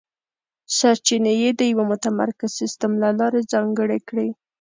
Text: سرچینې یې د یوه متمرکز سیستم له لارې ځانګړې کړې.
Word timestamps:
سرچینې 0.77 1.33
یې 1.41 1.49
د 1.59 1.61
یوه 1.71 1.83
متمرکز 1.91 2.49
سیستم 2.59 2.91
له 3.03 3.09
لارې 3.19 3.41
ځانګړې 3.51 3.99
کړې. 4.07 4.27